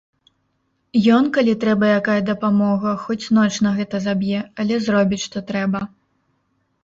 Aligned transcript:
Ён, 1.15 1.23
калі 1.35 1.53
трэба 1.63 1.89
якая 1.97 2.15
дапамога, 2.29 2.93
хоць 3.03 3.19
ноч 3.39 3.51
на 3.65 3.73
гэта 3.77 4.01
заб'е, 4.07 4.41
але 4.63 4.79
зробіць, 4.87 5.23
што 5.27 5.37
трэба. 5.53 5.79